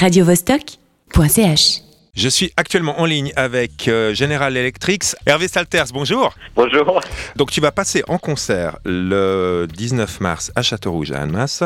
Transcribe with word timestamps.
radiovostok.ch. 0.00 1.89
Je 2.14 2.28
suis 2.28 2.52
actuellement 2.56 3.00
en 3.00 3.04
ligne 3.04 3.32
avec 3.36 3.86
euh, 3.86 4.12
General 4.14 4.54
Electric. 4.56 5.04
Hervé 5.26 5.46
Salters, 5.46 5.86
bonjour. 5.94 6.34
Bonjour. 6.56 7.00
Donc 7.36 7.52
tu 7.52 7.60
vas 7.60 7.70
passer 7.70 8.02
en 8.08 8.18
concert 8.18 8.78
le 8.84 9.68
19 9.72 10.20
mars 10.20 10.50
à 10.56 10.62
Châteaurouge 10.62 11.12
à 11.12 11.20
Annemasse. 11.20 11.62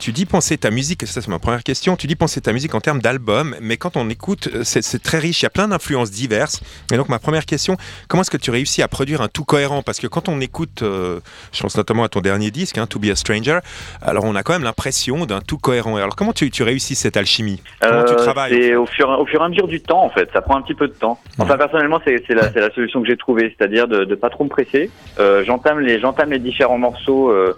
Tu 0.00 0.12
dis 0.12 0.24
penser 0.24 0.56
ta 0.56 0.70
musique, 0.70 1.06
ça 1.06 1.20
c'est 1.20 1.28
ma 1.28 1.38
première 1.38 1.62
question, 1.62 1.96
tu 1.96 2.06
dis 2.06 2.16
penser 2.16 2.40
ta 2.40 2.54
musique 2.54 2.74
en 2.74 2.80
termes 2.80 3.00
d'album, 3.00 3.54
mais 3.60 3.76
quand 3.76 3.98
on 3.98 4.08
écoute, 4.08 4.48
euh, 4.54 4.62
c'est 4.64 5.02
très 5.02 5.18
riche, 5.18 5.42
il 5.42 5.44
y 5.44 5.46
a 5.46 5.50
plein 5.50 5.68
d'influences 5.68 6.10
diverses. 6.10 6.62
Et 6.90 6.96
donc 6.96 7.10
ma 7.10 7.18
première 7.18 7.44
question, 7.44 7.76
comment 8.08 8.22
est-ce 8.22 8.30
que 8.30 8.38
tu 8.38 8.50
réussis 8.50 8.80
à 8.80 8.88
produire 8.88 9.20
un 9.20 9.28
tout 9.28 9.44
cohérent? 9.44 9.82
Parce 9.82 10.00
que 10.00 10.06
quand 10.06 10.30
on 10.30 10.40
écoute, 10.40 10.80
euh, 10.82 11.20
je 11.52 11.60
pense 11.60 11.76
notamment 11.76 12.04
à 12.04 12.08
ton 12.08 12.22
dernier 12.22 12.50
disque, 12.50 12.78
hein, 12.78 12.86
To 12.86 12.98
Be 12.98 13.10
a 13.10 13.16
Stranger, 13.16 13.58
alors 14.00 14.24
on 14.24 14.34
a 14.34 14.42
quand 14.42 14.54
même 14.54 14.64
l'impression 14.64 15.26
d'un 15.26 15.42
tout 15.42 15.58
cohérent. 15.58 15.96
Alors 15.96 16.16
comment 16.16 16.32
tu, 16.32 16.50
tu 16.50 16.62
réussis 16.62 16.94
cette 16.94 17.18
alchimie? 17.18 17.60
Comment 17.82 18.04
tu 18.04 18.16
travailles? 18.16 18.74
au 18.74 18.86
fur, 18.86 19.08
au 19.10 19.26
fur 19.26 19.42
et 19.42 19.44
à 19.44 19.48
mesure 19.48 19.68
du 19.68 19.73
temps, 19.80 20.04
en 20.04 20.10
fait. 20.10 20.28
Ça 20.32 20.40
prend 20.42 20.56
un 20.56 20.62
petit 20.62 20.74
peu 20.74 20.88
de 20.88 20.92
temps. 20.92 21.18
Enfin, 21.38 21.56
personnellement, 21.56 22.00
c'est 22.04 22.22
c'est 22.26 22.34
la, 22.34 22.50
c'est 22.52 22.60
la 22.60 22.70
solution 22.70 23.00
que 23.00 23.08
j'ai 23.08 23.16
trouvée, 23.16 23.54
c'est-à-dire 23.56 23.88
de, 23.88 24.04
de 24.04 24.14
pas 24.14 24.30
trop 24.30 24.44
me 24.44 24.48
presser. 24.48 24.90
Euh, 25.18 25.44
j'entame 25.44 25.80
les, 25.80 26.00
j'entame 26.00 26.30
les 26.30 26.38
différents 26.38 26.78
morceaux 26.78 27.30
euh, 27.30 27.56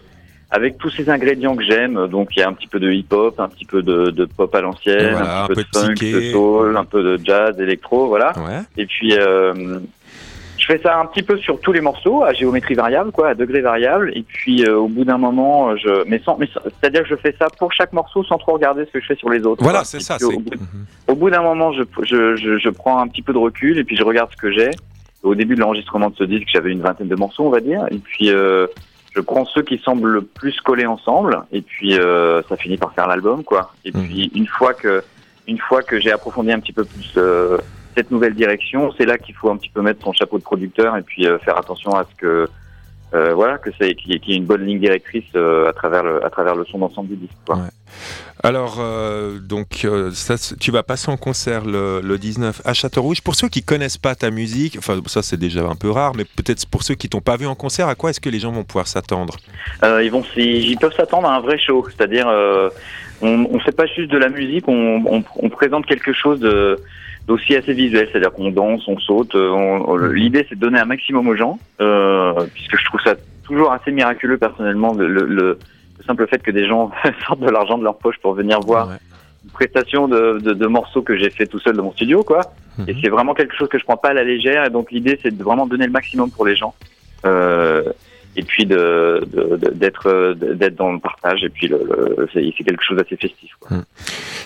avec 0.51 0.79
tous 0.79 0.91
ces 0.91 1.11
ingrédients 1.11 1.57
que 1.57 1.65
j'aime. 1.65 2.07
Donc, 2.09 2.37
il 2.37 2.41
y 2.41 2.43
a 2.43 2.49
un 2.49 2.53
petit 2.53 2.69
peu 2.69 2.79
de 2.79 2.91
hip-hop, 2.91 3.39
un 3.41 3.49
petit 3.49 3.65
peu 3.65 3.83
de, 3.83 4.11
de 4.11 4.25
pop 4.25 4.55
à 4.55 4.61
l'ancienne, 4.61 5.13
Voilà, 5.13 5.45
un 5.45 5.47
petit 5.49 5.65
peu, 5.73 5.79
un 5.79 5.87
peu 5.87 5.95
de 5.95 5.95
de 5.95 6.09
funk, 6.11 6.21
de 6.21 6.33
soul, 6.33 6.77
un 6.77 6.85
peu 6.85 7.03
de 7.03 7.25
jazz, 7.25 7.61
électro, 7.61 8.07
voilà. 8.07 8.33
Ouais. 8.37 8.61
Et 8.77 8.87
puis, 8.87 9.17
euh, 9.19 9.81
je 10.67 10.73
fais 10.73 10.83
ça 10.83 10.99
un 10.99 11.07
petit 11.07 11.23
peu 11.23 11.39
sur 11.39 11.61
tous 11.61 11.73
les 11.73 11.81
morceaux, 11.81 12.25
à 12.25 12.33
géométrie 12.33 12.75
variable, 12.75 13.13
quoi, 13.13 13.29
à 13.29 13.35
degré 13.35 13.61
variable. 13.61 14.11
Et 14.17 14.23
puis, 14.23 14.65
euh, 14.65 14.77
au 14.77 14.89
bout 14.89 15.05
d'un 15.05 15.19
moment, 15.19 15.77
je, 15.77 16.05
mais 16.09 16.19
sans, 16.25 16.37
mais 16.39 16.49
sans- 16.53 16.61
c'est-à-dire 16.65 17.03
que 17.05 17.09
je 17.11 17.15
fais 17.17 17.35
ça 17.39 17.47
pour 17.59 17.73
chaque 17.73 17.93
morceau 17.93 18.25
sans 18.25 18.37
trop 18.39 18.55
regarder 18.55 18.85
ce 18.87 18.91
que 18.91 19.01
je 19.01 19.07
fais 19.07 19.15
sur 19.15 19.31
les 19.31 19.43
autres. 19.47 19.63
Voilà, 19.63 19.85
c'est 19.85 20.01
ça. 20.01 20.17
Au, 20.25 20.31
bout- 20.41 20.51
au 21.07 21.15
bout 21.15 21.31
d'un 21.31 21.43
moment, 21.43 21.73
je, 21.73 21.83
je, 22.03 22.35
je, 22.37 22.59
je 22.59 22.69
prends 22.71 22.99
un 22.99 23.07
petit 23.07 23.23
peu 23.23 23.33
de 23.33 23.39
recul 23.39 23.79
et 23.79 23.85
puis 23.85 23.97
je 23.97 24.03
regarde 24.03 24.31
ce 24.33 24.37
que 24.37 24.51
j'ai. 24.51 24.71
Au 25.23 25.35
début 25.35 25.55
de 25.55 25.61
l'enregistrement 25.61 26.11
de 26.11 26.17
ce 26.17 26.25
disque, 26.25 26.49
j'avais 26.53 26.73
une 26.73 26.81
vingtaine 26.83 27.09
de 27.09 27.17
morceaux, 27.17 27.45
on 27.47 27.51
va 27.51 27.61
dire. 27.61 27.87
Et 27.91 27.99
puis, 27.99 28.31
euh, 28.31 28.67
je 29.15 29.21
prends 29.21 29.45
ceux 29.45 29.63
qui 29.63 29.79
semblent 29.79 30.09
le 30.11 30.23
plus 30.23 30.61
collés 30.61 30.87
ensemble. 30.87 31.43
Et 31.53 31.63
puis, 31.63 31.97
euh, 31.99 32.43
ça 32.49 32.57
finit 32.57 32.77
par 32.77 32.93
faire 32.93 33.07
l'album, 33.07 33.45
quoi. 33.45 33.73
Et 33.85 33.93
Mhm. 33.93 34.03
puis, 34.05 34.31
une 34.35 34.47
fois 34.47 34.75
que, 34.75 35.03
une 35.47 35.59
fois 35.59 35.83
que 35.83 36.01
j'ai 36.01 36.11
approfondi 36.13 36.51
un 36.53 36.59
petit 36.61 36.73
peu 36.73 36.85
plus 36.85 37.13
euh, 37.17 37.57
cette 37.97 38.11
nouvelle 38.11 38.35
direction, 38.35 38.93
c'est 38.99 39.07
là 39.07 39.17
qu'il 39.19 39.35
faut 39.35 39.51
un 39.51 39.57
petit 39.57 39.71
peu 39.71 39.81
mettre 39.83 40.03
son 40.05 40.13
chapeau 40.13 40.39
de 40.39 40.43
producteur 40.45 40.97
et 40.97 41.03
puis 41.03 41.27
euh, 41.27 41.39
faire 41.39 41.57
attention 41.59 41.93
à 41.97 42.05
ce 42.05 42.15
que, 42.17 42.49
euh, 43.15 43.35
voilà, 43.35 43.59
que 43.59 43.71
c'est 43.81 43.95
qu'il 43.95 44.13
y, 44.13 44.15
ait- 44.33 44.37
une 44.37 44.45
bonne 44.45 44.65
ligne 44.67 44.79
directrice 44.81 45.25
euh, 45.35 45.69
à 45.69 45.73
travers 45.73 46.03
le, 46.03 46.25
à 46.25 46.31
travers 46.31 46.55
le 46.55 46.65
son 46.67 46.79
d'ensemble 46.79 47.09
du 47.09 47.17
disque. 47.17 47.33
Ouais. 47.49 47.57
Alors, 48.43 48.77
euh, 48.81 49.39
donc, 49.39 49.87
ça, 50.13 50.35
tu 50.61 50.71
vas 50.71 50.83
passer 50.83 51.11
en 51.11 51.17
concert 51.17 51.65
le, 51.65 52.01
le 52.03 52.19
19 52.19 52.61
à 52.67 52.75
Châteaurouge. 52.75 53.23
Pour 53.23 53.35
ceux 53.35 53.49
qui 53.49 53.63
connaissent 53.63 53.97
pas 53.97 54.15
ta 54.15 54.31
musique, 54.31 54.77
enfin, 54.79 55.01
ça 55.07 55.23
c'est 55.23 55.39
déjà 55.39 55.63
un 55.65 55.75
peu 55.75 55.91
rare, 55.91 56.13
mais 56.15 56.25
peut-être 56.25 56.67
pour 56.67 56.83
ceux 56.83 56.95
qui 56.95 57.09
t'ont 57.09 57.23
pas 57.23 57.37
vu 57.39 57.47
en 57.47 57.55
concert, 57.55 57.89
à 57.89 57.95
quoi 57.95 58.11
est-ce 58.11 58.21
que 58.21 58.29
les 58.29 58.39
gens 58.39 58.53
vont 58.53 58.63
pouvoir 58.65 58.87
s'attendre? 58.89 59.37
Ils 59.83 60.11
vont, 60.11 60.23
ils 60.37 60.77
peuvent 60.79 60.95
s'attendre 60.95 61.27
à 61.29 61.35
un 61.37 61.41
vrai 61.41 61.59
show, 61.59 61.87
c'est-à-dire 61.89 62.29
on 63.23 63.37
ne 63.55 63.59
fait 63.61 63.73
pas 63.77 63.87
juste 63.87 64.11
de 64.11 64.19
la 64.19 64.29
musique, 64.29 64.67
on, 64.69 65.03
on, 65.07 65.25
on 65.37 65.49
présente 65.49 65.87
quelque 65.87 66.13
chose 66.13 66.41
de 66.41 66.77
d'aussi 67.27 67.57
assez 67.57 67.73
visuel, 67.73 68.09
c'est-à-dire 68.13 68.31
qu'on 68.33 68.51
danse, 68.51 68.87
on 68.87 68.99
saute. 69.01 69.35
euh, 69.35 70.13
L'idée 70.13 70.47
c'est 70.49 70.55
de 70.55 70.61
donner 70.61 70.79
un 70.79 70.85
maximum 70.85 71.27
aux 71.27 71.35
gens, 71.35 71.59
euh, 71.81 72.47
puisque 72.55 72.79
je 72.79 72.85
trouve 72.85 73.01
ça 73.01 73.15
toujours 73.45 73.73
assez 73.73 73.91
miraculeux 73.91 74.39
personnellement 74.39 74.95
le, 74.95 75.09
le, 75.09 75.25
le- 75.27 75.59
le 75.99 76.05
simple 76.07 76.27
fait 76.29 76.41
que 76.43 76.51
des 76.53 76.67
gens 76.69 76.91
sortent 77.27 77.41
de 77.41 77.51
l'argent 77.51 77.79
de 77.79 77.85
leur 77.85 77.97
poche 77.99 78.17
pour 78.23 78.35
venir 78.35 78.61
voir 78.61 78.89
Ouais. 78.91 78.97
une 79.45 79.51
prestation 79.51 80.07
de, 80.09 80.39
de, 80.41 80.53
de 80.53 80.67
morceaux 80.67 81.03
que 81.03 81.17
j'ai 81.17 81.31
fait 81.31 81.47
tout 81.47 81.59
seul 81.59 81.75
dans 81.77 81.85
mon 81.85 81.93
studio, 81.93 82.23
quoi. 82.23 82.41
Et 82.87 82.93
Mhm. 82.93 82.99
c'est 83.03 83.09
vraiment 83.09 83.33
quelque 83.35 83.57
chose 83.57 83.69
que 83.69 83.79
je 83.79 83.85
prends 83.85 83.97
pas 83.97 84.11
à 84.11 84.13
la 84.13 84.23
légère. 84.23 84.65
Et 84.67 84.71
donc 84.71 84.91
l'idée, 84.93 85.19
c'est 85.23 85.35
de 85.37 85.43
vraiment 85.43 85.67
donner 85.67 85.87
le 85.87 85.93
maximum 85.93 86.31
pour 86.31 86.45
les 86.47 86.55
gens. 86.55 86.75
Euh, 87.25 87.83
et 88.37 88.43
puis 88.43 88.67
de, 88.67 89.27
d'être 89.73 90.35
d'être 90.35 90.75
dans 90.77 90.93
le 90.93 90.99
partage. 91.01 91.43
Et 91.45 91.49
puis 91.49 91.69
le, 91.69 91.79
le- 91.79 92.29
c'est, 92.33 92.43
quelque 92.65 92.83
chose 92.85 92.97
d'assez 92.99 93.17
festif. 93.17 93.51
Quoi. 93.61 93.79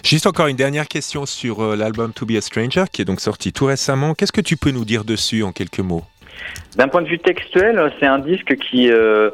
Juste 0.05 0.27
encore 0.27 0.47
une 0.47 0.56
dernière 0.56 0.89
question 0.89 1.27
sur 1.27 1.61
euh, 1.62 1.77
l'album 1.77 2.12
To 2.12 2.25
Be 2.27 2.33
a 2.37 2.41
Stranger, 2.41 2.84
qui 2.93 3.03
est 3.03 3.05
donc 3.05 3.21
sorti 3.21 3.53
tout 3.53 3.67
récemment. 3.67 4.15
Qu'est-ce 4.15 4.33
que 4.33 4.41
tu 4.41 4.56
peux 4.56 4.71
nous 4.71 4.84
dire 4.84 5.05
dessus 5.05 5.43
en 5.43 5.53
quelques 5.53 5.81
mots? 5.81 6.05
D'un 6.77 6.89
point 6.89 7.03
de 7.03 7.09
vue 7.09 7.19
textuel, 7.19 7.93
c'est 8.01 8.06
un 8.06 8.19
disque 8.19 8.56
qui, 8.56 8.91
euh, 8.91 9.31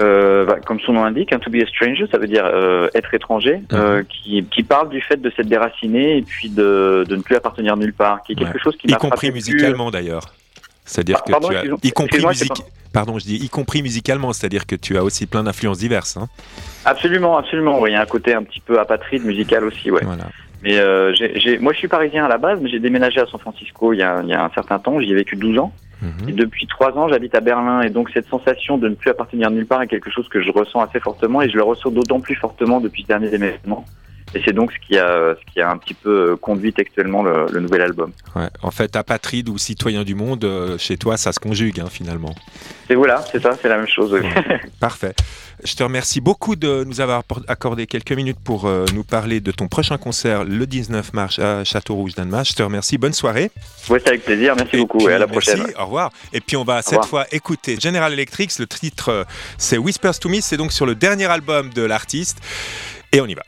euh, 0.00 0.44
bah, 0.44 0.56
comme 0.66 0.78
son 0.80 0.92
nom 0.92 1.04
l'indique, 1.04 1.32
un 1.32 1.38
to 1.38 1.50
be 1.50 1.56
a 1.62 1.66
stranger, 1.66 2.04
ça 2.10 2.18
veut 2.18 2.26
dire 2.26 2.44
euh, 2.44 2.88
être 2.94 3.14
étranger, 3.14 3.62
euh, 3.72 4.02
qui, 4.08 4.44
qui 4.50 4.62
parle 4.62 4.90
du 4.90 5.00
fait 5.00 5.16
de 5.16 5.30
s'être 5.30 5.48
déraciné 5.48 6.18
et 6.18 6.22
puis 6.22 6.50
de, 6.50 7.04
de 7.08 7.16
ne 7.16 7.22
plus 7.22 7.36
appartenir 7.36 7.76
nulle 7.76 7.94
part, 7.94 8.22
qui 8.24 8.32
est 8.32 8.34
quelque 8.34 8.54
Ouais. 8.56 8.60
chose 8.62 8.76
qui 8.76 8.88
Y 8.88 8.90
m'a 8.92 8.96
compris 8.98 9.28
frappé 9.28 9.40
plus- 9.40 9.52
musicalement 9.52 9.90
d'ailleurs. 9.90 10.34
C'est-à-dire 10.84 11.18
Ah, 11.20 11.38
que 11.40 11.46
tu 11.48 11.56
as, 11.56 11.64
y 11.82 11.92
compris 11.92 12.26
musique, 12.26 12.52
pardon, 12.94 13.18
je 13.18 13.24
dis 13.24 13.36
y 13.36 13.48
compris 13.50 13.82
musicalement, 13.82 14.32
c'est-à-dire 14.32 14.66
que 14.66 14.76
tu 14.76 14.96
as 14.96 15.04
aussi 15.04 15.26
plein 15.26 15.42
d'influences 15.42 15.78
diverses. 15.78 16.16
hein. 16.16 16.28
Absolument, 16.86 17.36
absolument. 17.36 17.80
Oui, 17.80 17.90
il 17.90 17.92
y 17.92 17.96
a 17.96 18.00
un 18.00 18.06
côté 18.06 18.32
un 18.32 18.42
petit 18.42 18.60
peu 18.60 18.80
apatride 18.80 19.24
musical 19.24 19.64
aussi, 19.64 19.90
ouais. 19.90 20.02
Voilà. 20.02 20.28
Mais 20.62 20.78
euh, 20.78 21.12
moi, 21.60 21.74
je 21.74 21.78
suis 21.78 21.88
parisien 21.88 22.24
à 22.24 22.28
la 22.28 22.38
base, 22.38 22.58
mais 22.62 22.70
j'ai 22.70 22.78
déménagé 22.78 23.20
à 23.20 23.26
San 23.26 23.38
Francisco 23.38 23.92
il 23.92 23.98
y 23.98 24.02
a, 24.02 24.22
il 24.22 24.30
y 24.30 24.32
a 24.32 24.42
un 24.42 24.50
certain 24.54 24.78
temps. 24.78 24.98
J'y 24.98 25.10
ai 25.10 25.14
vécu 25.14 25.36
12 25.36 25.58
ans. 25.58 25.72
Mhm. 26.00 26.28
Et 26.30 26.32
depuis 26.32 26.66
3 26.66 26.96
ans, 26.96 27.06
j'habite 27.08 27.34
à 27.34 27.40
Berlin. 27.40 27.82
Et 27.82 27.90
donc, 27.90 28.08
cette 28.14 28.26
sensation 28.28 28.78
de 28.78 28.88
ne 28.88 28.94
plus 28.94 29.10
appartenir 29.10 29.50
nulle 29.50 29.66
part 29.66 29.82
est 29.82 29.88
quelque 29.88 30.10
chose 30.10 30.26
que 30.30 30.40
je 30.40 30.50
ressens 30.50 30.80
assez 30.80 31.00
fortement. 31.00 31.42
Et 31.42 31.50
je 31.50 31.56
le 31.56 31.62
ressens 31.62 31.90
d'autant 31.90 32.20
plus 32.20 32.34
fortement 32.34 32.80
depuis 32.80 33.02
ce 33.02 33.08
dernier 33.08 33.26
événement. 33.26 33.84
Et 34.34 34.42
c'est 34.44 34.52
donc 34.52 34.72
ce 34.72 34.78
qui 34.86 34.98
a, 34.98 35.34
ce 35.38 35.52
qui 35.52 35.60
a 35.60 35.70
un 35.70 35.76
petit 35.76 35.94
peu 35.94 36.32
euh, 36.32 36.36
conduit 36.36 36.72
textuellement 36.72 37.22
le, 37.22 37.46
le 37.52 37.60
nouvel 37.60 37.82
album. 37.82 38.10
Ouais. 38.34 38.48
En 38.62 38.70
fait, 38.70 38.96
apatride 38.96 39.48
ou 39.48 39.58
citoyen 39.58 40.02
du 40.02 40.14
monde, 40.14 40.44
euh, 40.44 40.76
chez 40.78 40.96
toi, 40.96 41.16
ça 41.16 41.32
se 41.32 41.38
conjugue 41.38 41.78
hein, 41.80 41.88
finalement. 41.90 42.34
Et 42.90 42.94
voilà, 42.96 43.24
c'est 43.30 43.40
ça, 43.40 43.52
c'est 43.60 43.68
la 43.68 43.76
même 43.76 43.86
chose. 43.88 44.12
oui. 44.12 44.28
Parfait. 44.80 45.14
Je 45.62 45.74
te 45.76 45.82
remercie 45.82 46.20
beaucoup 46.20 46.56
de 46.56 46.84
nous 46.84 47.00
avoir 47.00 47.22
accordé 47.48 47.86
quelques 47.86 48.12
minutes 48.12 48.38
pour 48.42 48.66
euh, 48.66 48.84
nous 48.92 49.04
parler 49.04 49.40
de 49.40 49.52
ton 49.52 49.68
prochain 49.68 49.98
concert 49.98 50.44
le 50.44 50.66
19 50.66 51.12
mars 51.12 51.38
à 51.38 51.62
Châteaurouge 51.64 52.14
d'Annemasse. 52.14 52.50
Je 52.50 52.54
te 52.54 52.62
remercie. 52.62 52.98
Bonne 52.98 53.12
soirée. 53.12 53.50
ouais, 53.88 54.00
c'est 54.00 54.08
avec 54.08 54.24
plaisir. 54.24 54.54
Merci 54.56 54.76
Et 54.76 54.78
beaucoup. 54.80 54.98
puis, 54.98 55.06
et 55.06 55.12
à 55.12 55.18
la 55.18 55.26
merci, 55.26 55.52
prochaine. 55.52 55.72
Au 55.78 55.84
revoir. 55.84 56.10
Et 56.32 56.40
puis 56.40 56.56
on 56.56 56.64
va 56.64 56.82
cette 56.82 57.04
fois 57.04 57.26
écouter 57.30 57.78
General 57.80 58.12
Electric. 58.12 58.58
Le 58.58 58.66
titre 58.66 59.10
euh, 59.10 59.24
c'est 59.56 59.78
Whispers 59.78 60.18
to 60.18 60.28
Me. 60.28 60.40
C'est 60.40 60.56
donc 60.56 60.72
sur 60.72 60.86
le 60.86 60.94
dernier 60.96 61.26
album 61.26 61.70
de 61.70 61.82
l'artiste. 61.82 62.38
Et 63.12 63.20
on 63.20 63.26
y 63.26 63.34
va. 63.34 63.42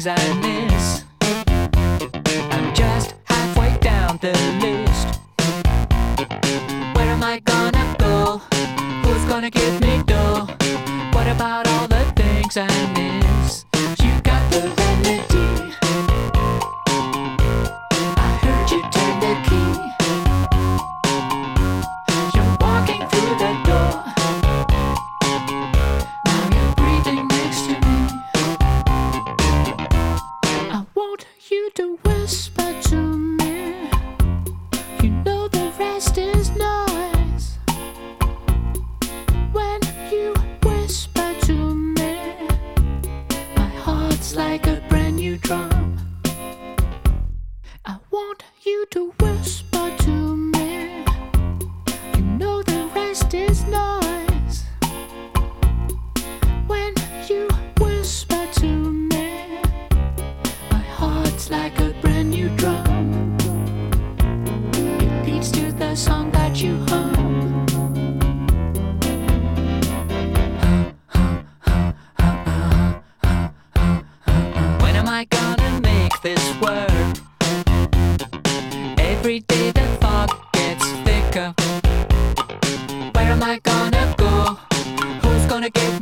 anxiety 0.00 0.49
drum. 45.38 45.98
I 47.84 47.96
want 48.10 48.42
you 48.62 48.86
to 48.90 49.12
whisper 49.20 49.69
I 75.12 75.24
gonna 75.24 75.80
make 75.80 76.22
this 76.22 76.38
work? 76.60 76.88
Every 78.96 79.40
day 79.40 79.72
the 79.72 79.98
fog 80.00 80.30
gets 80.52 80.86
thicker. 81.02 81.52
Where 83.14 83.32
am 83.32 83.42
I 83.42 83.58
gonna 83.64 84.14
go? 84.16 84.56
Who's 85.22 85.46
gonna 85.46 85.70
get 85.70 85.99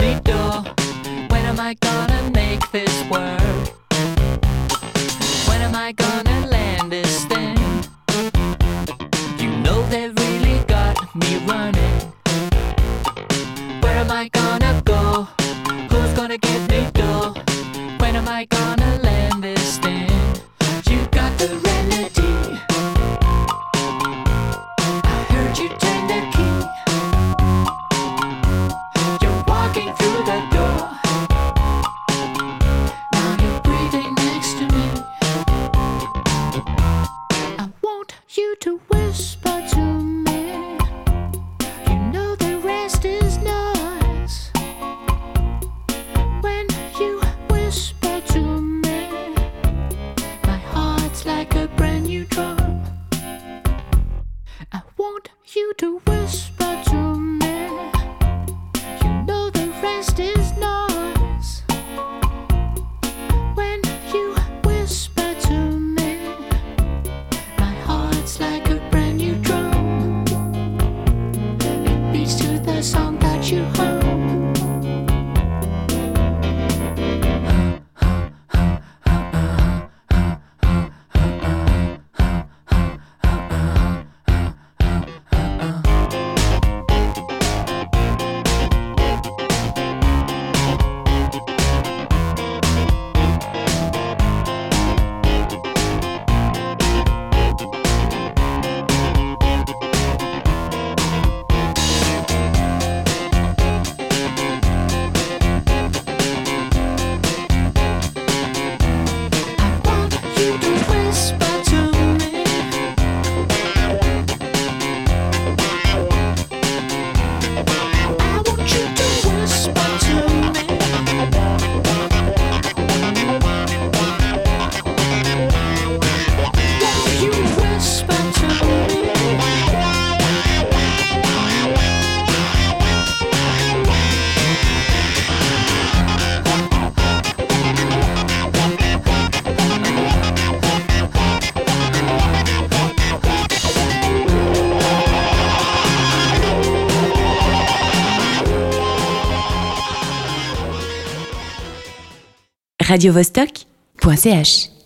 radiovostok.ch 152.89 154.78